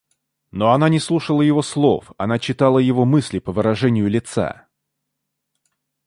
Но 0.49 0.71
она 0.71 0.89
не 0.89 0.97
слушала 0.99 1.43
его 1.43 1.61
слов, 1.61 2.11
она 2.17 2.39
читала 2.39 2.79
его 2.79 3.05
мысли 3.05 3.37
по 3.37 3.51
выражению 3.51 4.09
лица. 4.09 4.65